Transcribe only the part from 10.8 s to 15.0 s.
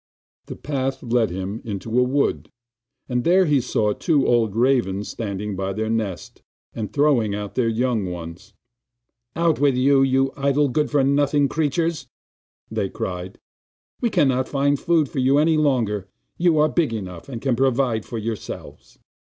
for nothing creatures!' cried they; 'we cannot find